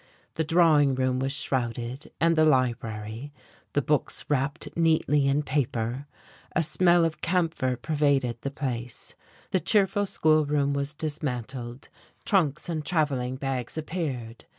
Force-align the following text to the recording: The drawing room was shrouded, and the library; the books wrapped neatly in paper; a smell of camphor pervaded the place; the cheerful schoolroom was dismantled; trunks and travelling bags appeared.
The 0.33 0.43
drawing 0.43 0.95
room 0.95 1.19
was 1.19 1.31
shrouded, 1.31 2.11
and 2.19 2.35
the 2.35 2.43
library; 2.43 3.31
the 3.73 3.83
books 3.83 4.25
wrapped 4.29 4.75
neatly 4.75 5.27
in 5.27 5.43
paper; 5.43 6.07
a 6.55 6.63
smell 6.63 7.05
of 7.05 7.21
camphor 7.21 7.77
pervaded 7.77 8.41
the 8.41 8.49
place; 8.49 9.13
the 9.51 9.59
cheerful 9.59 10.07
schoolroom 10.07 10.73
was 10.73 10.95
dismantled; 10.95 11.87
trunks 12.25 12.67
and 12.67 12.83
travelling 12.83 13.35
bags 13.35 13.77
appeared. 13.77 14.45